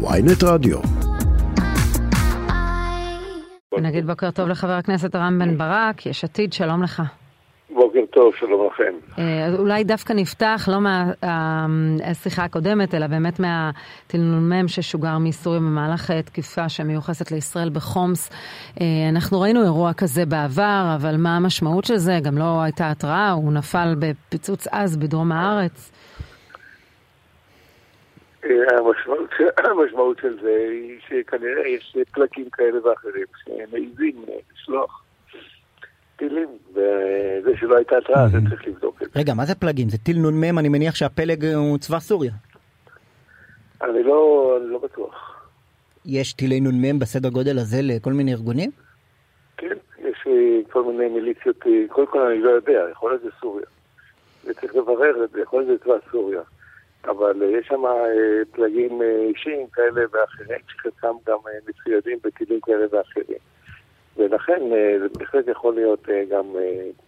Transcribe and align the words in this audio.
ויינט 0.00 0.44
רדיו. 0.44 0.78
נגיד 3.80 4.06
בוקר 4.06 4.30
טוב 4.30 4.48
לחבר 4.48 4.72
הכנסת 4.72 5.16
רם 5.16 5.38
בן 5.38 5.58
ברק, 5.58 6.06
יש 6.06 6.24
עתיד, 6.24 6.52
שלום 6.52 6.82
לך. 6.82 7.02
בוקר 7.74 8.00
טוב, 8.12 8.32
שלום 8.40 8.68
לכם. 8.72 9.22
אז 9.46 9.54
אולי 9.54 9.84
דווקא 9.84 10.12
נפתח, 10.12 10.68
לא 10.72 10.78
מהשיחה 10.80 12.44
הקודמת, 12.44 12.94
אלא 12.94 13.06
באמת 13.06 13.40
מהתלמ"ם 13.40 14.68
ששוגר 14.68 15.18
מסוריה 15.18 15.60
במהלך 15.60 16.10
תקיפה 16.10 16.68
שמיוחסת 16.68 17.30
לישראל 17.30 17.68
בחומס. 17.68 18.30
אנחנו 19.08 19.40
ראינו 19.40 19.62
אירוע 19.62 19.92
כזה 19.92 20.26
בעבר, 20.26 20.92
אבל 20.94 21.16
מה 21.16 21.36
המשמעות 21.36 21.84
של 21.84 21.96
זה? 21.96 22.18
גם 22.22 22.38
לא 22.38 22.62
הייתה 22.62 22.90
התראה, 22.90 23.30
הוא 23.30 23.52
נפל 23.52 23.94
בפיצוץ 23.98 24.66
עז 24.66 24.96
בדרום 24.96 25.32
הארץ. 25.32 25.92
המשמעות, 28.44 29.30
המשמעות 29.64 30.18
של 30.22 30.38
זה 30.42 30.68
היא 30.70 30.98
שכנראה 31.08 31.68
יש 31.68 31.96
פלגים 32.12 32.50
כאלה 32.50 32.88
ואחרים 32.88 33.26
שמעיזים 33.44 34.24
לשלוח 34.54 35.04
טילים, 36.16 36.48
וזה 36.72 37.50
שלא 37.56 37.76
הייתה 37.76 37.96
התראה, 37.98 38.28
זה 38.28 38.38
צריך 38.50 38.66
לבדוק 38.66 39.02
את 39.02 39.10
זה. 39.12 39.20
רגע, 39.20 39.34
מה 39.34 39.44
זה 39.44 39.54
פלגים? 39.54 39.88
זה 39.88 39.98
טיל 39.98 40.18
נ"מ, 40.18 40.58
אני 40.58 40.68
מניח 40.68 40.94
שהפלג 40.94 41.44
הוא 41.44 41.78
צבא 41.78 41.98
סוריה. 41.98 42.32
אני 43.82 44.02
לא, 44.02 44.58
לא 44.62 44.78
בטוח. 44.78 45.46
יש 46.06 46.32
טילי 46.32 46.60
נ"מ 46.60 46.98
בסדר 46.98 47.28
גודל 47.28 47.58
הזה 47.58 47.76
לכל 47.82 48.12
מיני 48.12 48.32
ארגונים? 48.32 48.70
כן, 49.56 49.76
יש 49.98 50.28
כל 50.70 50.84
מיני 50.84 51.08
מיליציות, 51.08 51.64
קודם 51.88 52.06
כל 52.06 52.20
אני 52.20 52.42
לא 52.42 52.50
יודע, 52.50 52.86
יכול 52.92 53.10
להיות 53.10 53.22
זה 53.22 53.28
סוריה. 53.40 53.66
וצריך 54.44 54.74
לברר 54.76 55.24
את 55.24 55.30
זה, 55.30 55.40
יכול 55.40 55.62
להיות 55.62 55.78
זה 55.78 55.84
צבא 55.84 56.10
סוריה. 56.10 56.40
אבל 57.04 57.42
יש 57.42 57.66
שם 57.66 57.82
פלגים 58.52 59.02
אישיים 59.02 59.66
כאלה 59.72 60.00
ואחרים, 60.12 60.58
שחלקם 60.68 61.14
גם 61.26 61.38
מצוידים 61.68 62.18
בטילים 62.24 62.60
כאלה 62.60 62.86
ואחרים. 62.92 63.38
ולכן 64.18 64.60
זה 65.00 65.06
בהחלט 65.18 65.44
יכול 65.48 65.74
להיות 65.74 66.08
גם 66.30 66.44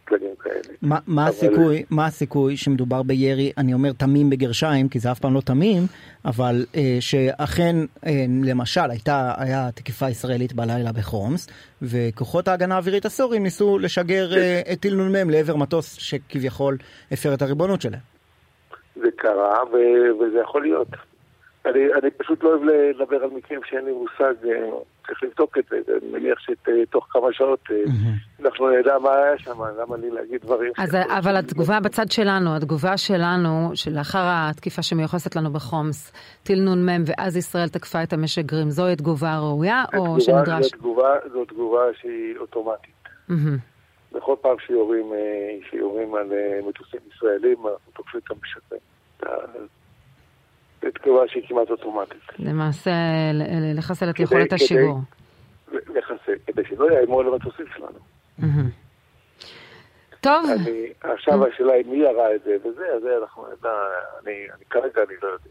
פלגים 0.04 0.34
כאלה. 0.42 0.74
מה, 0.82 0.98
מה, 1.06 1.22
אבל... 1.22 1.30
הסיכוי, 1.30 1.84
מה 1.90 2.06
הסיכוי 2.06 2.56
שמדובר 2.56 3.02
בירי, 3.02 3.52
אני 3.58 3.74
אומר 3.74 3.92
תמים 3.92 4.30
בגרשיים, 4.30 4.88
כי 4.88 4.98
זה 4.98 5.12
אף 5.12 5.18
פעם 5.18 5.34
לא 5.34 5.40
תמים, 5.40 5.82
אבל 6.24 6.66
אה, 6.76 6.96
שאכן, 7.00 7.76
אה, 8.06 8.24
למשל, 8.44 8.90
הייתה, 8.90 9.32
היה 9.36 9.68
תקיפה 9.74 10.08
ישראלית 10.10 10.52
בלילה 10.52 10.92
בחומס, 10.92 11.48
וכוחות 11.82 12.48
ההגנה 12.48 12.74
האווירית 12.74 13.04
הסורים 13.04 13.42
ניסו 13.42 13.78
לשגר 13.78 14.36
אה, 14.36 14.60
את 14.72 14.80
טיל 14.80 14.94
נ"מ 14.94 15.30
לעבר 15.30 15.56
מטוס 15.56 15.94
שכביכול 15.94 16.76
הפר 17.12 17.34
את 17.34 17.42
הריבונות 17.42 17.80
שלהם. 17.80 18.19
זה 19.02 19.10
קרה, 19.16 19.58
ו- 19.72 20.18
וזה 20.20 20.38
יכול 20.40 20.62
להיות. 20.62 20.88
אני, 21.66 21.94
אני 22.02 22.10
פשוט 22.10 22.42
לא 22.42 22.48
אוהב 22.48 22.62
לדבר 22.62 23.16
על 23.16 23.30
מקרים 23.30 23.60
שאין 23.64 23.84
לי 23.84 23.92
מושג, 23.92 24.34
צריך 25.06 25.22
לבדוק 25.22 25.58
את 25.58 25.64
זה, 25.70 25.76
אני 26.02 26.12
מניח 26.12 26.38
שתוך 26.38 27.06
כמה 27.10 27.32
שעות 27.32 27.60
mm-hmm. 27.68 28.44
אנחנו 28.44 28.70
נדע 28.70 28.98
מה 28.98 29.14
היה 29.14 29.38
שם, 29.38 29.62
למה 29.80 29.96
לי 29.96 30.10
להגיד 30.10 30.40
דברים. 30.40 30.72
אז 30.78 30.96
אבל 31.18 31.36
התגובה 31.36 31.80
בצד 31.80 32.10
שלנו, 32.10 32.56
התגובה 32.56 32.96
שלנו, 32.96 33.70
שלאחר 33.74 34.22
התקיפה 34.24 34.82
שמיוחסת 34.82 35.36
לנו 35.36 35.52
בחומס, 35.52 36.12
טיל 36.42 36.60
נ"מ, 36.60 36.88
ואז 37.06 37.36
ישראל 37.36 37.68
תקפה 37.68 38.02
את 38.02 38.12
המשק 38.12 38.44
גרים, 38.44 38.70
זוהי 38.70 38.96
תגובה 38.96 39.38
ראויה, 39.38 39.84
או 39.96 40.20
שנדרש? 40.20 40.64
זו 40.64 40.70
תגובה, 40.70 41.14
זו 41.32 41.44
תגובה 41.44 41.82
שהיא 42.00 42.36
אוטומטית. 42.38 43.08
בכל 44.12 44.34
פעם 44.40 44.56
שיורים, 44.66 45.12
שיורים 45.70 46.14
על 46.14 46.32
מטוסים 46.68 47.00
ישראלים, 47.14 47.56
אנחנו 47.58 47.92
תוקפים 47.92 48.20
את 48.24 48.30
המשקרים. 48.30 48.80
זו 50.82 50.90
תגובה 50.94 51.28
שהיא 51.28 51.48
כמעט 51.48 51.70
אוטומטית. 51.70 52.22
למעשה, 52.38 52.90
לחסל 53.74 54.10
את 54.10 54.20
יכולת 54.20 54.52
השיגור. 54.52 54.98
לחסל, 55.72 56.32
כדי 56.46 56.62
שלא 56.68 56.90
יאיימו 56.90 57.20
על 57.20 57.26
המטוסים 57.26 57.66
שלנו. 57.76 57.98
טוב. 60.20 60.44
עכשיו 61.00 61.46
השאלה 61.46 61.72
היא 61.72 61.86
מי 61.86 61.96
ירה 61.96 62.34
את 62.34 62.42
זה 62.44 62.56
וזה, 62.64 62.86
אז 62.96 63.02
אנחנו 63.22 63.46
נדע, 63.46 63.70
אני 64.24 64.46
כרגע 64.70 65.02
אני 65.08 65.14
לא 65.22 65.28
יודע. 65.28 65.50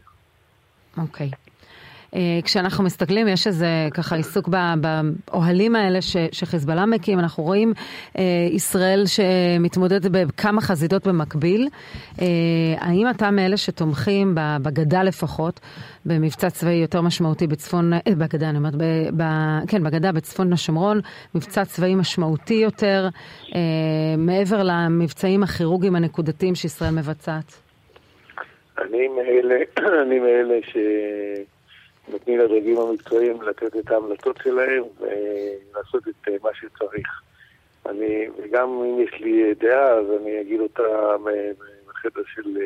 אוקיי. 0.98 1.30
כשאנחנו 2.44 2.84
מסתכלים, 2.84 3.28
יש 3.28 3.46
איזה 3.46 3.88
ככה 3.94 4.16
עיסוק 4.16 4.48
באוהלים 4.80 5.76
האלה 5.76 6.02
ש, 6.02 6.16
שחיזבאללה 6.32 6.86
מקים, 6.86 7.18
אנחנו 7.18 7.42
רואים 7.42 7.72
אה, 8.18 8.22
ישראל 8.50 9.02
שמתמודדת 9.06 10.10
בכמה 10.10 10.60
חזיתות 10.60 11.06
במקביל. 11.06 11.68
אה, 12.20 12.26
האם 12.78 13.10
אתה 13.10 13.30
מאלה 13.30 13.56
שתומכים 13.56 14.34
בגדה 14.62 15.02
לפחות, 15.02 15.60
במבצע 16.06 16.50
צבאי 16.50 16.74
יותר 16.74 17.00
משמעותי 17.00 17.46
בצפון, 17.46 17.92
אה, 17.92 17.98
בגדה 18.18 18.48
אני 18.48 18.58
אומרת, 18.58 18.74
ב, 18.74 18.82
ב, 19.16 19.22
כן, 19.68 19.82
בגדה 19.82 20.12
בצפון 20.12 20.52
השומרון, 20.52 21.00
מבצע 21.34 21.64
צבאי 21.64 21.94
משמעותי 21.94 22.54
יותר, 22.54 23.08
אה, 23.54 23.60
מעבר 24.18 24.62
למבצעים 24.62 25.42
הכירורגיים 25.42 25.96
הנקודתיים 25.96 26.54
שישראל 26.54 26.90
מבצעת? 26.90 27.62
אני 28.78 29.08
מאלה, 29.08 29.54
אני 30.06 30.18
מאלה 30.18 30.54
ש... 30.62 30.76
נותנים 32.12 32.38
לדרגים 32.38 32.78
המקצועיים 32.78 33.42
לתת 33.42 33.76
את 33.76 33.90
ההמלצות 33.90 34.36
שלהם 34.42 34.82
ולעשות 35.00 36.08
את 36.08 36.28
מה 36.42 36.50
שצריך. 36.54 37.22
אני, 37.86 38.28
וגם 38.36 38.68
אם 38.68 39.00
יש 39.00 39.20
לי 39.20 39.54
דעה, 39.54 39.88
אז 39.88 40.06
אני 40.20 40.40
אגיד 40.40 40.60
אותה 40.60 41.16
בחדר 41.88 42.22
של 42.34 42.56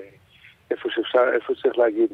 איפה 0.71 0.89
שאפשר, 0.91 1.25
איפה 1.33 1.55
שצריך 1.55 1.79
להגיד, 1.79 2.13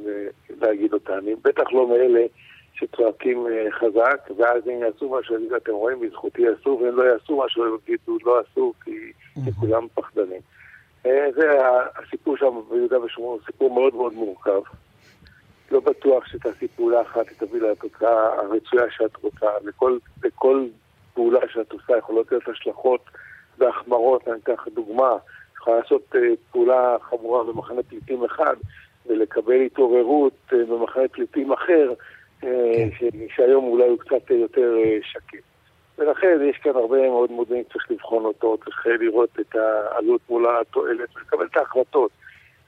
להגיד 0.61 0.93
אותה. 0.93 1.19
אני 1.19 1.35
בטח 1.35 1.73
לא 1.73 1.89
מאלה 1.89 2.27
שצועקים 2.75 3.47
חזק, 3.71 4.31
ואז 4.37 4.69
אם 4.69 4.83
יעשו 4.83 5.19
משהו, 5.19 5.37
אני 5.37 5.45
אתם 5.57 5.73
רואים, 5.73 6.01
בזכותי 6.01 6.43
יעשו, 6.43 6.81
ואם 6.83 6.97
לא 6.97 7.03
יעשו 7.03 7.43
משהו, 7.45 7.65
הם 7.65 7.77
יגידו 7.87 8.19
לא 8.25 8.41
עשו, 8.41 8.73
כי 8.85 9.13
כולם 9.61 9.87
פחדנים. 9.95 10.41
זה 11.05 11.61
הסיפור 11.97 12.37
שם 12.37 12.61
ביהודה 12.71 13.01
ושומרון, 13.01 13.39
סיפור 13.47 13.75
מאוד 13.75 13.95
מאוד 13.95 14.13
מורכב. 14.13 14.61
לא 15.71 15.81
בטוח 15.81 16.27
שתעשי 16.27 16.69
פעולה 16.69 17.03
אחת 17.03 17.27
תביא 17.39 17.61
לתוצאה 17.63 18.35
הרצויה 18.35 18.85
שאת 18.91 19.17
רוצה. 19.23 19.47
לכל, 19.65 19.99
לכל 20.25 20.67
פעולה 21.15 21.41
שאת 21.53 21.73
עושה 21.73 21.97
יכולות 21.99 22.33
להיות 22.33 22.49
השלכות 22.49 23.01
והחמרות. 23.59 24.29
אני 24.29 24.37
אתן 24.43 24.53
לך 24.53 24.69
דוגמה, 24.75 25.17
יכולה 25.57 25.77
לעשות 25.77 26.03
uh, 26.15 26.19
פעולה 26.53 26.97
חמורה 27.01 27.45
במחנה 27.45 27.83
פליטים 27.83 28.25
אחד 28.25 28.55
ולקבל 29.07 29.61
התעוררות 29.61 30.33
uh, 30.51 30.55
במחנה 30.69 31.09
פליטים 31.09 31.53
אחר, 31.53 31.93
uh, 32.43 32.47
ש, 32.99 33.05
שהיום 33.37 33.65
אולי 33.65 33.89
הוא 33.89 33.99
קצת 33.99 34.31
יותר 34.31 34.75
שקט. 35.03 35.43
ולכן 35.99 36.39
יש 36.51 36.57
כאן 36.57 36.77
הרבה 36.77 37.09
מאוד 37.09 37.31
מודעים 37.31 37.65
שצריך 37.69 37.91
לבחון 37.91 38.25
אותו, 38.25 38.57
צריך 38.65 38.87
לראות 38.87 39.41
את 39.41 39.55
העלות 39.55 40.21
מול 40.31 40.47
התועלת 40.61 41.17
ולקבל 41.17 41.47
את 41.47 41.57
ההחלטות. 41.57 42.11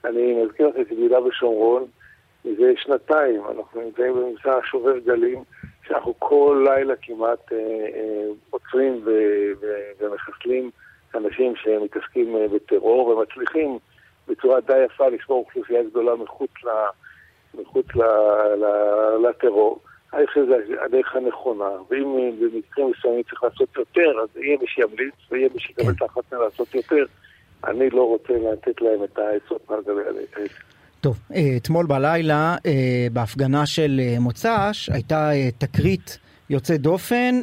אני 0.05 0.45
מזכיר 0.45 0.69
לך 0.69 0.75
את 0.81 0.91
יהודה 0.91 1.23
ושומרון, 1.23 1.87
מזה 2.45 2.73
שנתיים 2.77 3.43
אנחנו 3.57 3.81
נמצאים 3.81 4.15
במבצע 4.15 4.59
שובר 4.65 4.99
גלים, 4.99 5.45
שאנחנו 5.87 6.15
כל 6.19 6.67
לילה 6.69 6.95
כמעט 7.03 7.53
אה, 7.53 7.59
אה, 7.95 8.25
עוצרים 8.51 9.05
ומחסלים 10.01 10.71
אנשים 11.15 11.57
שמתעסקים 11.57 12.37
אה, 12.37 12.49
בטרור 12.49 13.09
ומצליחים 13.09 13.79
בצורה 14.29 14.61
די 14.61 14.85
יפה 14.85 15.09
לשמור 15.09 15.39
אוכלוסייה 15.39 15.83
גדולה 15.83 16.15
מחוץ, 16.15 16.51
ל, 16.65 16.69
מחוץ 17.61 17.87
ל, 17.95 18.03
ל, 18.55 18.67
לטרור. 19.29 19.81
אני 20.13 20.27
חושב 20.27 20.45
שזו 20.45 20.55
הדרך 20.85 21.17
הנכונה, 21.17 21.71
ואם 21.91 22.31
במקרים 22.41 22.91
מסוימים 22.91 23.23
צריך 23.23 23.43
לעשות 23.43 23.77
יותר, 23.77 24.21
אז 24.23 24.37
יהיה 24.37 24.59
מי 24.61 24.67
שימליץ 24.67 25.15
ויהיה 25.31 25.49
מי 25.55 25.61
שיקבל 25.61 25.93
את 25.97 26.03
ההחלטה 26.03 26.39
לעשות 26.39 26.75
יותר. 26.75 27.05
אני 27.65 27.91
לא 27.91 28.03
רוצה 28.03 28.33
לתת 28.53 28.81
להם 28.81 29.05
את 29.05 29.19
העצות 29.19 29.71
מעל 29.71 29.81
גבי 29.83 30.01
העץ. 30.37 30.72
טוב, 31.03 31.19
אתמול 31.57 31.87
בלילה 31.87 32.57
בהפגנה 33.13 33.67
של 33.67 34.01
מוצ"ש 34.21 34.91
הייתה 34.93 35.31
תקרית 35.59 36.19
יוצאת 36.51 36.81
דופן, 36.81 37.41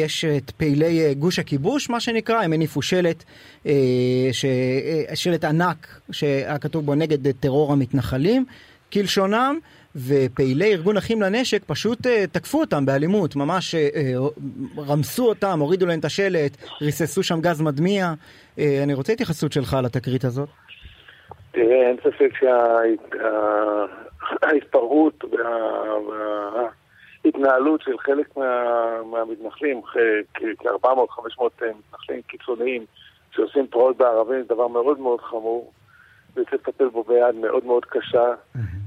יש 0.00 0.24
את 0.24 0.50
פעילי 0.50 1.14
גוש 1.14 1.38
הכיבוש, 1.38 1.90
מה 1.90 2.00
שנקרא, 2.00 2.42
הם 2.42 2.52
הניפו 2.52 2.82
שלט, 2.82 3.24
שלט 5.14 5.44
ענק 5.44 6.00
שהיה 6.10 6.58
כתוב 6.58 6.86
בו 6.86 6.94
נגד 6.94 7.30
טרור 7.40 7.72
המתנחלים, 7.72 8.44
כלשונם, 8.92 9.58
ופעילי 9.96 10.72
ארגון 10.72 10.96
אחים 10.96 11.22
לנשק 11.22 11.62
פשוט 11.66 12.06
תקפו 12.32 12.60
אותם 12.60 12.86
באלימות, 12.86 13.36
ממש 13.36 13.74
רמסו 14.78 15.28
אותם, 15.28 15.60
הורידו 15.60 15.86
להם 15.86 16.00
את 16.00 16.04
השלט, 16.04 16.56
ריססו 16.82 17.22
שם 17.22 17.40
גז 17.40 17.60
מדמיע. 17.60 18.14
אני 18.58 18.94
רוצה 18.94 19.12
התייחסות 19.12 19.52
שלך 19.52 19.76
לתקרית 19.82 20.24
הזאת. 20.24 20.48
תראה, 21.52 21.88
אין 21.88 21.96
ספק 21.96 22.30
שההתפרעות 24.40 25.24
וההתנהלות 27.24 27.82
של 27.82 27.98
חלק 27.98 28.36
מהמתנחלים, 29.06 29.82
כ-400-500 30.34 31.42
מתנחלים 31.78 32.22
קיצוניים 32.22 32.84
שעושים 33.30 33.66
פרעות 33.66 33.96
בערבים, 33.96 34.42
זה 34.42 34.48
דבר 34.54 34.68
מאוד 34.68 35.00
מאוד 35.00 35.20
חמור, 35.20 35.72
וצריך 36.36 36.68
לטפל 36.68 36.88
בו 36.88 37.02
ביד 37.02 37.34
מאוד 37.34 37.64
מאוד 37.64 37.84
קשה, 37.84 38.34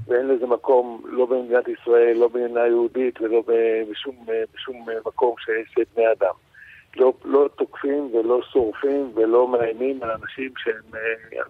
ואין 0.06 0.28
לזה 0.28 0.46
מקום 0.46 1.02
לא 1.04 1.26
במדינת 1.26 1.68
ישראל, 1.68 2.16
לא 2.16 2.28
במדינה 2.28 2.66
יהודית 2.66 3.20
ולא 3.20 3.42
בשום, 3.90 4.26
בשום 4.54 4.86
מקום 5.06 5.34
שיש 5.38 5.74
בני 5.96 6.12
אדם. 6.12 6.34
לא, 6.96 7.12
לא 7.24 7.48
תוקפים 7.56 8.14
ולא 8.14 8.40
שורפים 8.52 9.12
ולא 9.14 9.48
מאיימים 9.48 10.02
על 10.02 10.10
אנשים 10.10 10.52
שהם 10.56 11.00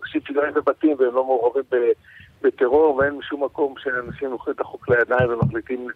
אנשים 0.03 0.21
שגרים 0.27 0.55
בבתים 0.55 0.97
והם 0.99 1.15
לא 1.15 1.25
מעורבים 1.25 1.65
בטרור 2.43 2.97
ואין 2.97 3.23
שום 3.23 3.45
מקום 3.45 3.75
שאנשים 3.79 4.31
לוקחים 4.31 4.55
את 4.55 4.61
החוק 4.61 4.89
לידיים 4.89 5.31
ומחליטים 5.31 5.87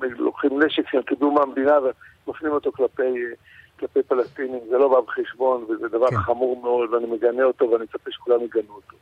ולוקחים 0.00 0.62
נשק 0.62 0.88
שהם 0.90 1.02
קיבלו 1.02 1.30
מהמדינה 1.30 1.78
ומפנים 2.26 2.52
אותו 2.52 2.72
כלפי, 2.72 3.14
כלפי 3.78 4.02
פלסטינים. 4.02 4.60
זה 4.68 4.78
לא 4.78 4.88
בא 4.88 5.00
בחשבון 5.00 5.64
וזה 5.64 5.88
דבר 5.88 6.06
כן. 6.06 6.16
חמור 6.16 6.62
מאוד 6.62 6.92
ואני 6.92 7.06
מגנה 7.06 7.44
אותו 7.44 7.70
ואני 7.70 7.84
מצפה 7.84 8.10
שכולם 8.10 8.40
יגנו 8.44 8.74
אותו. 8.74 8.96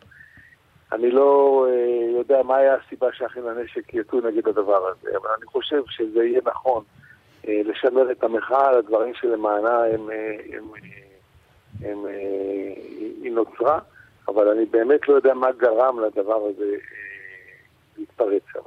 אני 0.92 1.10
לא 1.10 1.66
אה, 1.68 2.18
יודע 2.18 2.42
מה 2.42 2.56
היה 2.56 2.74
הסיבה 2.74 3.08
שאחים 3.12 3.46
לנשק 3.46 3.94
יצאו 3.94 4.20
נגד 4.20 4.48
הדבר 4.48 4.86
הזה, 4.88 5.10
אבל 5.22 5.28
אני 5.38 5.46
חושב 5.46 5.82
שזה 5.88 6.24
יהיה 6.24 6.40
נכון 6.44 6.84
אה, 6.96 7.01
לשמר 7.48 8.12
את 8.12 8.24
המחאה 8.24 8.68
על 8.68 8.74
הדברים 8.74 9.14
שלמענה 9.14 9.78
הם, 9.94 10.10
אה, 10.10 10.36
הם, 10.56 10.64
הם, 11.80 11.88
הם, 11.90 12.06
היא 13.22 13.32
נוצרה, 13.32 13.78
אבל 14.28 14.48
אני 14.48 14.64
באמת 14.64 15.08
לא 15.08 15.14
יודע 15.14 15.34
מה 15.34 15.46
גרם 15.58 16.00
לדבר 16.00 16.40
הזה 16.50 16.74
להתפרץ 17.98 18.42
שם. 18.52 18.60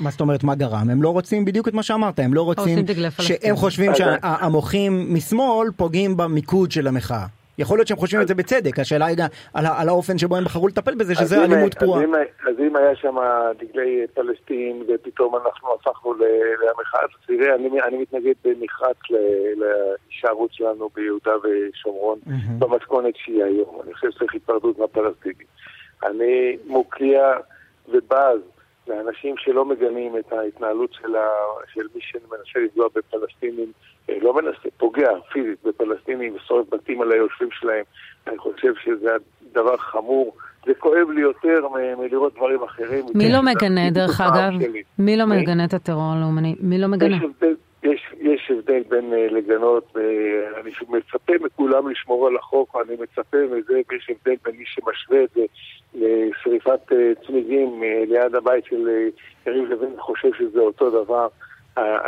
מה 0.00 0.10
זאת 0.10 0.20
אומרת 0.20 0.44
מה 0.44 0.54
גרם? 0.54 0.90
הם 0.90 1.02
לא 1.02 1.08
רוצים 1.08 1.44
בדיוק 1.44 1.68
את 1.68 1.74
מה 1.74 1.82
שאמרת, 1.82 2.18
הם 2.18 2.34
לא 2.34 2.42
רוצים, 2.42 2.78
שהם 3.20 3.56
חושבים 3.56 3.94
שהמוחים 3.94 5.14
משמאל 5.14 5.70
פוגעים 5.76 6.16
במיקוד 6.16 6.72
של 6.72 6.86
המחאה. 6.86 7.26
יכול 7.58 7.78
להיות 7.78 7.88
שהם 7.88 7.96
חושבים 7.96 8.22
את 8.22 8.28
זה 8.28 8.34
בצדק, 8.34 8.78
השאלה 8.78 9.06
היא 9.06 9.16
על, 9.54 9.64
על 9.66 9.88
האופן 9.88 10.18
שבו 10.18 10.36
הם 10.36 10.44
בחרו 10.44 10.68
לטפל 10.68 10.94
בזה, 10.94 11.14
שזה 11.14 11.44
אלימות 11.44 11.74
פרועה. 11.74 12.02
אז 12.48 12.54
אם 12.58 12.76
היה 12.76 12.96
שם 12.96 13.16
דגלי 13.58 14.06
פלסטין 14.14 14.82
ופתאום 14.88 15.36
אנחנו 15.36 15.68
הפכנו 15.74 16.14
למחאה, 16.14 17.00
אז 17.02 17.08
תראה, 17.26 17.54
אני, 17.54 17.82
אני 17.82 17.96
מתנגד 17.98 18.34
נחרץ 18.60 18.96
להישארות 19.56 20.52
שלנו 20.52 20.88
ביהודה 20.94 21.32
ושומרון 21.42 22.18
במתכונת 22.58 23.16
שהיא 23.16 23.44
היום. 23.44 23.80
אני 23.84 23.94
חושב 23.94 24.10
שצריך 24.10 24.34
היפרדות 24.34 24.78
מהפלסטינים. 24.78 25.46
אני 26.06 26.56
מוקיע 26.66 27.32
ובז 27.88 28.40
לאנשים 28.88 29.34
שלא 29.38 29.64
מגנים 29.64 30.16
את 30.16 30.32
ההתנהלות 30.32 30.92
של, 30.92 31.16
ה... 31.16 31.28
של 31.74 31.86
מי 31.94 32.00
שמנסה 32.00 32.58
לפגוע 32.64 32.88
בפלסטינים, 32.94 33.72
אה, 34.10 34.16
לא 34.22 34.34
מנסה, 34.34 34.68
פוגע 34.76 35.10
פיזית 35.32 35.58
בפלסטינים 35.64 36.34
ושורף 36.36 36.66
בתים 36.74 37.02
על 37.02 37.12
היושבים 37.12 37.48
שלהם. 37.52 37.84
אני 38.26 38.38
חושב 38.38 38.72
שזה 38.84 39.10
דבר 39.52 39.76
חמור. 39.76 40.36
זה 40.66 40.74
כואב 40.74 41.10
לי 41.14 41.20
יותר 41.20 41.68
מלראות 41.98 42.34
דברים 42.34 42.62
אחרים. 42.62 43.04
מי 43.14 43.32
לא 43.32 43.42
מגנה, 43.42 43.90
דרך 43.90 44.20
אגב? 44.20 44.52
מי 44.98 45.16
לא 45.16 45.26
מגנה 45.26 45.64
את 45.64 45.74
הטרור 45.74 46.12
הלאומני? 46.16 46.54
מי 46.60 46.78
לא 46.78 46.88
מגנה? 46.88 47.16
יש, 47.84 48.14
יש 48.20 48.50
הבדל 48.50 48.82
בין 48.88 49.12
uh, 49.12 49.34
לגנות, 49.34 49.96
uh, 49.96 50.60
אני 50.60 50.70
מצפה 50.88 51.32
מכולם 51.40 51.90
לשמור 51.90 52.26
על 52.26 52.36
החוק, 52.36 52.76
אני 52.86 52.96
מצפה 53.02 53.36
מזה, 53.50 53.80
ויש 53.90 54.10
הבדל 54.10 54.34
בין 54.44 54.56
מי 54.56 54.64
שמשווה 54.66 55.24
את 55.24 55.30
זה 55.34 55.40
לשריפת 55.94 56.92
uh, 56.92 57.26
צמיגים 57.26 57.82
uh, 57.82 58.10
ליד 58.10 58.34
הבית 58.34 58.64
של 58.64 58.88
uh, 58.88 59.50
יריב 59.50 59.68
לוין, 59.70 59.90
חושב 59.98 60.28
שזה 60.38 60.60
אותו 60.60 61.04
דבר. 61.04 61.28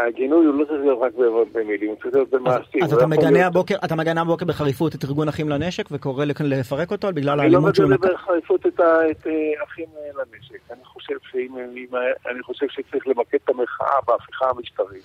הגינוי 0.07 0.47
הוא 0.47 0.55
לא 0.55 0.65
צריך 0.65 0.81
להיות 0.81 0.99
רק 1.03 1.13
במילים, 1.53 1.89
הוא 1.89 1.97
צריך 1.97 2.15
להיות 2.15 2.31
במעשים. 2.31 2.83
אז 2.83 2.93
אתה 2.93 3.07
מגנה 3.07 3.47
הבוקר, 3.47 3.75
אתה 3.85 3.95
מגנה 3.95 4.21
הבוקר 4.21 4.45
בחריפות 4.45 4.95
את 4.95 5.05
ארגון 5.05 5.29
אחים 5.29 5.49
לנשק 5.49 5.85
וקורא 5.91 6.25
לפרק 6.41 6.93
אותו 6.93 7.09
בגלל 7.15 7.41
האלימות 7.41 7.75
שהוא? 7.75 7.87
אני 7.87 7.91
לא 7.91 7.99
מגנה 7.99 8.15
בחריפות 8.15 8.67
את 8.67 8.81
אחים 9.65 9.87
לנשק. 10.15 10.71
אני 10.71 10.85
חושב 10.85 11.15
שאם, 11.31 11.55
אני 12.31 12.43
חושב 12.43 12.67
שצריך 12.69 13.07
למקד 13.09 13.39
את 13.45 13.49
המחאה 13.49 13.97
בהפיכה 14.07 14.47
המשטרית, 14.51 15.05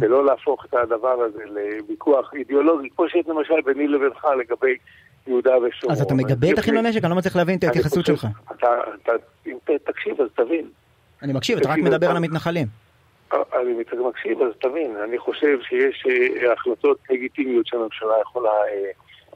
ולא 0.00 0.24
להפוך 0.24 0.64
את 0.64 0.74
הדבר 0.74 1.22
הזה 1.22 1.42
לוויכוח 1.46 2.34
אידיאולוגי, 2.34 2.88
כמו 2.96 3.08
שיש 3.08 3.26
למשל 3.28 3.60
ביני 3.64 3.88
לבינך 3.88 4.26
לגבי 4.40 4.76
יהודה 5.26 5.58
ושומרון. 5.58 5.96
אז 5.96 6.02
אתה 6.02 6.14
מגבה 6.14 6.50
את 6.50 6.58
אחים 6.58 6.74
לנשק? 6.74 7.04
אני 7.04 7.10
לא 7.10 7.16
מצליח 7.16 7.36
להבין 7.36 7.58
את 7.58 7.64
ההתייחסות 7.64 8.06
שלך. 8.06 8.26
אם 9.46 9.56
תקשיב 9.84 10.20
אז 10.20 10.28
תבין. 10.34 10.66
אני 11.22 11.32
מקשיב, 11.32 11.58
אתה 11.58 11.68
רק 11.68 11.78
מדבר 11.78 12.10
על 12.10 12.16
המתנחלים. 12.16 12.66
אני 13.32 13.74
מקשיב, 14.08 14.42
אז 14.42 14.52
תבין, 14.60 14.96
אני 15.04 15.18
חושב 15.18 15.58
שיש 15.62 16.06
אה, 16.08 16.52
החלטות 16.52 16.98
לגיטימיות 17.10 17.66
שהממשלה 17.66 18.14
יכולה 18.22 18.50
אה, 18.50 18.90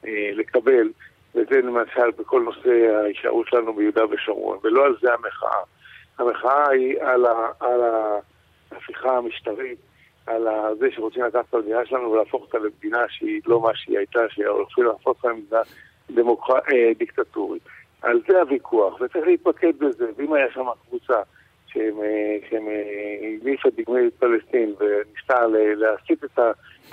אה, 0.06 0.30
לקבל, 0.32 0.88
וזה 1.34 1.60
למשל 1.62 2.10
בכל 2.18 2.42
נושא 2.42 2.96
ההישארות 3.02 3.46
שלנו 3.46 3.74
ביהודה 3.74 4.02
ושומרון, 4.10 4.58
ולא 4.64 4.84
על 4.84 4.94
זה 5.02 5.14
המחאה. 5.14 5.62
המחאה 6.18 6.68
היא 6.70 7.02
על 7.60 7.82
ההפיכה 8.72 9.16
המשטרית, 9.16 9.78
על 10.30 10.48
זה 10.78 10.86
שרוצים 10.90 11.24
לקחת 11.24 11.44
את 11.48 11.54
המדינה 11.54 11.86
שלנו 11.86 12.10
ולהפוך 12.10 12.42
אותה 12.42 12.58
למדינה 12.58 13.04
שהיא 13.08 13.40
לא 13.46 13.60
מה 13.60 13.70
שהיא 13.74 13.98
הייתה, 13.98 14.20
שהולכים 14.28 14.84
להפוך 14.84 15.06
אותה 15.06 15.28
למדינה 15.28 15.60
דמוקר... 16.10 16.54
דיקטטורית. 16.98 17.62
על 18.02 18.20
זה 18.28 18.40
הוויכוח, 18.40 19.00
וצריך 19.00 19.26
להתמקד 19.26 19.78
בזה, 19.78 20.06
ואם 20.16 20.32
היה 20.32 20.46
שם 20.54 20.64
קבוצה 20.88 21.20
שהניפה 21.66 23.68
אה, 23.68 23.74
דגמי 23.76 24.10
פלסטין 24.18 24.74
וניסתה 24.78 25.46
להסיט 25.76 26.24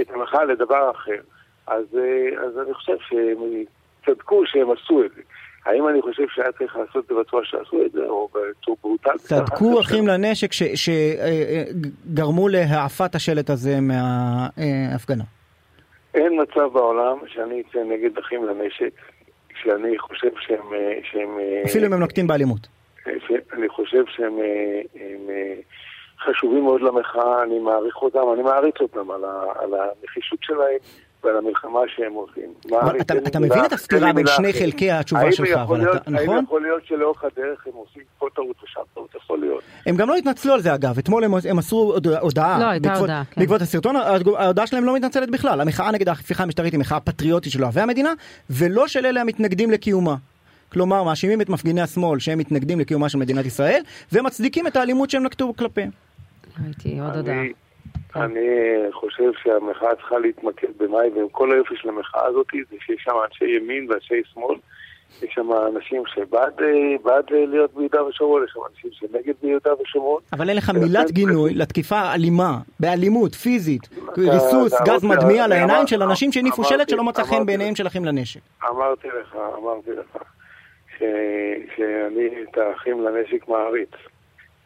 את 0.02 0.10
המחאה 0.10 0.46
לדבר 0.46 0.92
אחר, 0.92 1.22
אז, 1.68 1.86
אה, 1.98 2.46
אז 2.46 2.60
אני 2.60 2.74
חושב 2.74 2.98
שהם 3.00 3.38
צדקו 4.06 4.46
שהם 4.46 4.72
עשו 4.72 5.06
את 5.06 5.12
זה. 5.16 5.22
האם 5.68 5.88
אני 5.88 6.02
חושב 6.02 6.24
שהיה 6.30 6.52
צריך 6.58 6.76
לעשות 6.76 7.04
את 7.04 7.10
זה 7.10 7.16
בצורה 7.22 7.46
שעשו 7.46 7.86
את 7.86 7.92
זה, 7.92 8.06
או 8.06 8.28
בצורה 8.28 8.78
ברוטלית? 8.84 9.18
צדקו 9.18 9.80
אחים 9.82 10.08
לנשק 10.08 10.52
שגרמו 10.76 12.48
להעפת 12.48 13.16
השלט 13.16 13.50
הזה 13.50 13.78
מההפגנה. 13.82 15.24
אין 16.14 16.42
מצב 16.42 16.74
בעולם 16.74 17.18
שאני 17.28 17.62
אצא 17.62 17.80
נגד 17.84 18.18
אחים 18.18 18.46
לנשק, 18.46 18.92
שאני 19.62 19.98
חושב 19.98 20.30
שהם... 20.40 20.66
שהם 21.12 21.30
אפילו 21.66 21.88
אם 21.88 21.94
הם 21.94 22.00
נוקטים 22.00 22.28
באלימות. 22.28 22.68
אני 23.54 23.70
חושב 23.70 24.04
שהם 24.08 24.40
אה, 24.40 24.82
הם, 24.96 25.30
אה, 25.30 25.54
חשובים 26.26 26.64
מאוד 26.64 26.82
למחאה, 26.82 27.44
אני 27.44 27.60
מעריך 27.60 27.96
אותם, 28.02 28.34
אני 28.34 28.44
מעריץ 28.44 28.76
אותם 28.82 29.12
על, 29.12 29.26
ה, 29.26 29.44
על 29.60 29.74
הנחישות 29.74 30.40
שלהם. 30.42 30.78
ועל 31.24 31.38
המלחמה 31.38 31.80
שהם 31.96 32.14
עושים. 32.14 32.54
אתה, 33.02 33.14
אתה 33.28 33.40
מבין 33.40 33.66
את 33.66 33.74
הסתירה 33.74 34.14
בין 34.14 34.28
שני 34.28 34.54
חלקי 34.54 34.92
התשובה 34.92 35.32
שלך, 35.32 35.58
אבל 35.58 35.82
אתה, 35.82 36.12
נכון? 36.12 36.36
האם 36.36 36.44
יכול 36.44 36.62
להיות 36.62 36.86
שלאורך 36.86 37.24
הדרך 37.24 37.68
הם 37.68 37.74
עושים 37.76 38.02
פה 38.18 38.28
טעות 38.36 38.56
ושם 38.64 38.82
טעות, 38.94 39.16
יכול 39.16 39.40
להיות. 39.40 39.64
הם 39.86 39.96
גם 39.96 40.10
לא 40.10 40.16
התנצלו 40.16 40.54
על 40.54 40.62
זה 40.62 40.76
אגב, 40.76 40.98
אתמול 40.98 41.24
הם, 41.24 41.34
הם 41.50 41.58
מסרו 41.58 41.96
הודעה, 42.22 42.60
לא, 42.60 42.66
הייתה 42.66 42.90
בעקבות, 42.90 43.02
הודעה, 43.02 43.24
כן. 43.32 43.42
בעקבות 43.42 43.62
הסרטון, 43.62 43.96
ההודעה 44.38 44.68
שלהם 44.68 44.86
לא 44.86 44.96
מתנצלת 44.96 45.30
בכלל, 45.30 45.62
המחאה 45.62 45.92
נגד 45.92 46.10
ההפיכה 46.10 46.44
המשטרית 46.44 46.74
היא 46.74 46.80
מחאה 46.80 47.00
פטריוטית 47.00 47.52
של 47.52 47.64
אוהבי 47.64 47.82
המדינה, 47.82 48.14
ולא 48.50 48.88
של 48.88 49.06
אלה 49.06 49.22
המתנגדים 49.22 49.72
לקיומה. 49.72 50.16
כלומר, 50.72 51.04
מאשימים 51.04 51.42
את 51.42 51.50
מפגיני 51.50 51.82
השמאל 51.82 52.20
שהם 52.20 52.38
מתנגדים 52.38 52.80
לקיומה 52.80 53.10
של 53.10 53.18
מדינת 53.18 53.46
ישראל, 53.46 53.82
ומצדיקים 54.12 54.68
את 54.68 54.76
האלימות 54.76 55.10
שהם 55.10 55.24
נקטו 55.24 55.54
כלפיהם. 55.58 55.90
ראיתי 56.66 57.00
עוד 57.00 57.16
הודעה. 57.16 57.67
אני 58.16 58.48
חושב 58.92 59.32
שהמחאה 59.44 59.96
צריכה 59.96 60.18
להתמקד 60.18 60.68
במאי, 60.78 61.10
ועם 61.16 61.30
כל 61.32 61.52
היופי 61.52 61.76
של 61.78 61.90
המחאה 61.90 62.26
הזאת 62.26 62.48
זה 62.70 62.76
שיש 62.86 63.02
שם 63.04 63.12
אנשי 63.26 63.46
ימין 63.46 63.88
ואנשי 63.90 64.22
שמאל. 64.34 64.56
יש 65.22 65.34
שם 65.34 65.50
אנשים 65.76 66.04
שבעד 66.08 66.54
להיות 67.32 67.74
ביהודה 67.74 68.04
ושומרון, 68.04 68.44
יש 68.44 68.52
שם 68.54 68.60
אנשים 68.72 68.90
שנגד 68.94 69.34
ביהודה 69.42 69.72
ושומרון. 69.82 70.22
אבל 70.34 70.50
אין 70.50 70.58
לך 70.58 70.70
מילת 70.70 71.12
גינוי 71.12 71.54
לתקיפה 71.54 72.14
אלימה, 72.14 72.58
באלימות, 72.80 73.36
פיזית, 73.36 73.90
ריסוס, 74.18 74.74
גז 74.86 75.04
מדמיע 75.04 75.48
לעיניים 75.48 75.88
של 75.88 76.04
אנשים 76.04 76.32
שהניפו 76.32 76.64
שלט 76.64 76.90
שלא 76.90 77.04
מצא 77.04 77.24
חן 77.24 77.46
בעיניהם 77.46 77.76
של 77.76 77.88
אחים 77.88 78.06
לנשק. 78.06 78.40
אמרתי 78.70 79.08
לך, 79.08 79.38
אמרתי 79.58 79.92
לך. 79.92 80.24
שאני 81.76 82.44
את 82.52 82.58
האחים 82.58 83.04
לנשק 83.04 83.48
מעריץ. 83.48 83.90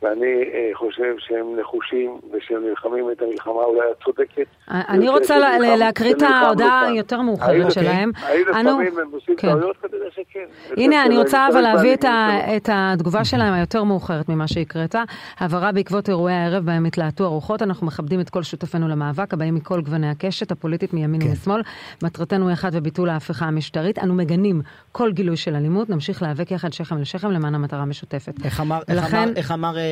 ואני 0.01 0.25
אה, 0.53 0.70
חושב 0.74 1.13
שהם 1.20 1.46
נחושים 1.60 2.20
ושהם 2.34 2.63
נלחמים 2.70 3.12
את 3.12 3.22
המלחמה 3.22 3.63
אולי 3.63 3.88
הצודקת. 3.91 4.46
אני 4.67 5.10
רוצה 5.10 5.39
להקריא 5.77 6.13
את 6.13 6.22
ההודעה 6.22 6.86
היותר 6.88 7.22
מאוחרת 7.22 7.72
שלהם. 7.72 8.12
האם 8.22 8.41
לפעמים 8.50 9.00
הם 9.00 9.12
עושים 9.12 9.36
כן. 9.36 9.48
טעויות? 9.48 9.77
כנראה 9.77 10.12
שכן. 10.12 10.46
הנה, 10.77 11.05
אני 11.05 11.17
רוצה 11.17 11.48
אבל 11.48 11.62
להביא 11.62 11.93
את 12.58 12.70
התגובה 12.72 13.25
שלהם 13.25 13.53
היותר 13.53 13.84
מאוחרת 13.84 14.29
ממה 14.29 14.48
שהקראת. 14.48 14.96
הבהרה 15.39 15.72
בעקבות 15.72 16.10
אירועי 16.10 16.34
הערב 16.34 16.65
בהם 16.65 16.86
התלהטו 16.86 17.24
הרוחות. 17.24 17.62
אנחנו 17.62 17.88
מכבדים 17.88 18.20
את 18.20 18.29
כל 18.29 18.43
שותפינו 18.43 18.88
למאבק, 18.88 19.34
הבאים 19.34 19.55
מכל 19.55 19.81
גווני 19.81 20.10
הקשת 20.10 20.51
הפוליטית 20.51 20.93
מימין 20.93 21.22
כן. 21.22 21.27
ומשמאל. 21.27 21.62
מטרתנו 22.03 22.48
היא 22.48 22.53
אחת 22.53 22.70
וביטול 22.74 23.10
ההפיכה 23.10 23.46
המשטרית. 23.46 24.00
אנו 24.00 24.13
מגנים 24.13 24.62
כל 24.91 25.12
גילוי 25.12 25.38
של 25.38 25.55
אלימות, 25.55 25.89
נמשיך 25.89 26.22
להיאבק 26.22 26.51
יחד 26.51 26.74
שכם 26.74 26.98
לשכם 26.98 27.31
למען 27.31 27.55
המטרה 27.55 27.81
המשותפת. 27.81 28.34
איך 28.46 28.60
אמר, 28.60 28.79
איך 29.36 29.51
אמר 29.51 29.77
אה, 29.77 29.90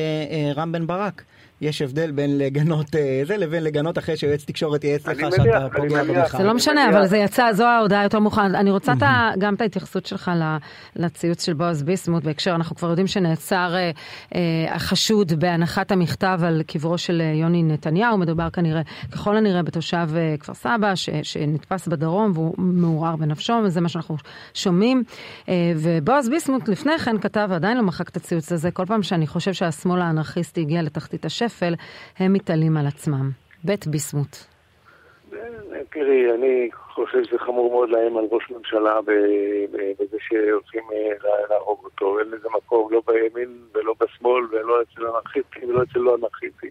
רם 0.56 0.72
בן 0.72 0.86
ברק. 0.86 1.24
יש 1.60 1.82
הבדל 1.82 2.10
בין 2.10 2.38
לגנות 2.38 2.86
זה 3.24 3.36
לבין 3.36 3.64
לגנות 3.64 3.98
אחרי 3.98 4.16
שיועץ 4.16 4.44
תקשורת 4.44 4.84
ייעץ 4.84 5.06
לך 5.06 5.18
שאתה 5.18 5.66
פוגע 5.76 6.04
במחאה. 6.04 6.38
זה 6.38 6.44
לא 6.44 6.54
משנה, 6.54 6.88
אבל 6.88 7.06
זה 7.06 7.16
יצא, 7.16 7.52
זו 7.52 7.64
ההודעה 7.64 8.02
יותר 8.02 8.18
מאוחרת. 8.18 8.54
אני 8.54 8.70
רוצה 8.70 8.92
גם 9.38 9.54
את 9.54 9.60
ההתייחסות 9.60 10.06
שלך 10.06 10.30
לציוץ 10.96 11.44
של 11.46 11.52
בועז 11.52 11.82
ביסמוט 11.82 12.24
בהקשר, 12.24 12.54
אנחנו 12.54 12.76
כבר 12.76 12.88
יודעים 12.88 13.06
שנעצר 13.06 13.74
החשוד 14.68 15.32
בהנחת 15.32 15.92
המכתב 15.92 16.40
על 16.42 16.62
קברו 16.66 16.98
של 16.98 17.22
יוני 17.34 17.62
נתניהו, 17.62 18.18
מדובר 18.18 18.50
כנראה, 18.50 18.82
ככל 19.12 19.36
הנראה 19.36 19.62
בתושב 19.62 20.08
כפר 20.40 20.54
סבא, 20.54 20.94
שנתפס 21.22 21.88
בדרום 21.88 22.32
והוא 22.34 22.54
מעורער 22.58 23.16
בנפשו, 23.16 23.52
וזה 23.64 23.80
מה 23.80 23.88
שאנחנו 23.88 24.16
שומעים. 24.54 25.02
ובועז 25.76 26.28
ביסמוט 26.28 26.68
לפני 26.68 26.98
כן 26.98 27.18
כתב, 27.18 27.46
ועדיין 27.50 27.76
לא 27.76 27.82
מחק 27.82 28.08
את 28.08 28.16
הציוץ 28.16 28.52
הזה, 28.52 28.70
כל 28.70 28.86
פעם 28.86 29.02
שאני 29.02 29.26
חושב 29.26 29.52
שהשמאל 29.52 30.00
האנרכיסטי 30.00 30.60
הגיע 30.60 30.82
לתחתית 30.82 31.24
השפל, 31.24 31.49
הם 32.18 32.32
מתעלים 32.32 32.76
על 32.76 32.86
עצמם. 32.86 33.30
בית 33.64 33.86
ביסמוט. 33.86 34.36
תראי, 35.90 36.34
אני 36.34 36.70
חושב 36.72 37.24
שזה 37.24 37.38
חמור 37.38 37.70
מאוד 37.70 37.88
לאיים 37.88 38.16
על 38.16 38.24
ראש 38.30 38.50
ממשלה 38.50 39.00
בזה 39.98 40.16
שהולכים 40.20 40.82
להרוג 41.50 41.84
אותו. 41.84 42.18
אין 42.18 42.28
לזה 42.30 42.48
מקום, 42.56 42.92
לא 42.92 43.02
בימין 43.06 43.58
ולא 43.74 43.94
בשמאל 44.00 44.44
ולא 44.50 44.82
אצל 44.82 45.06
אנרכיסטים 45.06 45.68
ולא 45.68 45.82
אצל 45.82 45.98
לא 45.98 46.16
אנרכיסטים. 46.16 46.70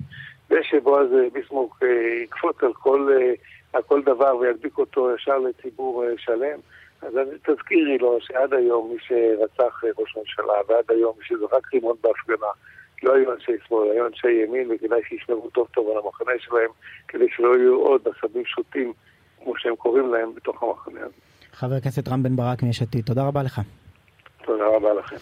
זה 0.49 0.55
שבועז 0.63 1.07
ביסמוק 1.33 1.83
יקפוץ 2.23 2.63
על 2.63 2.73
כל, 2.73 3.11
על 3.73 3.81
כל 3.81 4.01
דבר 4.01 4.37
וידביק 4.37 4.77
אותו 4.77 5.15
ישר 5.15 5.37
לציבור 5.37 6.03
שלם, 6.17 6.59
אז 7.01 7.13
תזכירי 7.45 7.97
לו 7.97 8.17
שעד 8.21 8.53
היום 8.53 8.91
מי 8.91 8.97
שרצח 8.99 9.83
ראש 9.99 10.17
ממשלה 10.17 10.53
ועד 10.67 10.85
היום 10.87 11.15
מי 11.17 11.25
שזרק 11.25 11.73
רימון 11.73 11.95
בהפגנה 12.01 12.47
לא 13.03 13.15
היו 13.15 13.33
אנשי 13.33 13.51
שמאל, 13.67 13.91
היו 13.91 14.07
אנשי 14.07 14.27
ימין 14.31 14.71
וכדאי 14.71 14.99
שישמרו 15.09 15.49
טוב 15.49 15.67
טוב 15.73 15.89
על 15.89 15.97
המחנה 16.03 16.31
שלהם 16.39 16.69
כדי 17.07 17.25
שלא 17.35 17.57
יהיו 17.57 17.75
עוד 17.75 18.01
עשבים 18.07 18.45
שוטים 18.45 18.93
כמו 19.43 19.53
שהם 19.57 19.75
קוראים 19.75 20.13
להם 20.13 20.35
בתוך 20.35 20.63
המחנה 20.63 20.99
הזה. 20.99 21.13
חבר 21.51 21.75
הכנסת 21.75 22.07
רם 22.07 22.23
בן 22.23 22.35
ברק 22.35 22.63
מיש 22.63 22.81
עתיד, 22.81 23.05
תודה 23.05 23.27
רבה 23.27 23.43
לך. 23.43 23.61
תודה 24.45 24.65
רבה 24.67 24.93
לכם. 24.93 25.15